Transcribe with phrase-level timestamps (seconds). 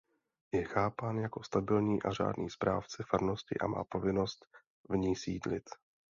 [0.53, 4.45] Je chápán jako stabilní a řádný správce farnosti a má povinnost
[4.89, 5.69] v ní sídlit.